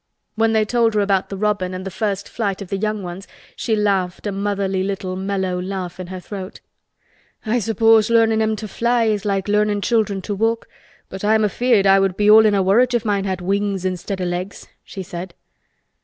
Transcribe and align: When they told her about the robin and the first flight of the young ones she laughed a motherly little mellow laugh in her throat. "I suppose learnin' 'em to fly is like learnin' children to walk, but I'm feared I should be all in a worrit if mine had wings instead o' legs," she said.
When 0.33 0.53
they 0.53 0.65
told 0.65 0.95
her 0.95 1.01
about 1.01 1.29
the 1.29 1.37
robin 1.37 1.75
and 1.75 1.85
the 1.85 1.91
first 1.91 2.27
flight 2.27 2.59
of 2.59 2.69
the 2.69 2.77
young 2.77 3.03
ones 3.03 3.27
she 3.55 3.75
laughed 3.75 4.25
a 4.25 4.31
motherly 4.31 4.81
little 4.81 5.15
mellow 5.15 5.61
laugh 5.61 5.99
in 5.99 6.07
her 6.07 6.19
throat. 6.19 6.59
"I 7.45 7.59
suppose 7.59 8.09
learnin' 8.09 8.41
'em 8.41 8.55
to 8.55 8.67
fly 8.67 9.03
is 9.03 9.25
like 9.25 9.47
learnin' 9.47 9.79
children 9.81 10.23
to 10.23 10.33
walk, 10.33 10.67
but 11.07 11.23
I'm 11.23 11.47
feared 11.49 11.85
I 11.85 11.99
should 11.99 12.17
be 12.17 12.31
all 12.31 12.47
in 12.47 12.55
a 12.55 12.63
worrit 12.63 12.95
if 12.95 13.05
mine 13.05 13.25
had 13.25 13.41
wings 13.41 13.85
instead 13.85 14.19
o' 14.19 14.25
legs," 14.25 14.67
she 14.83 15.03
said. 15.03 15.35